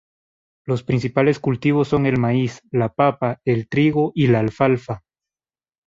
Los 0.65 0.81
principales 0.83 1.37
cultivos 1.39 1.89
son 1.89 2.07
el 2.07 2.17
maíz, 2.19 2.59
la 2.71 2.89
papa, 2.91 3.39
el 3.45 3.67
trigo 3.69 4.11
y 4.15 4.25
la 4.25 4.39
alfalfa. 4.39 5.03